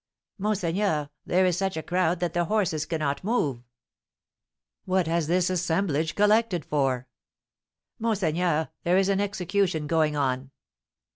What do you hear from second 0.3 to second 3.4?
"Monseigneur, there is such a crowd that the horses cannot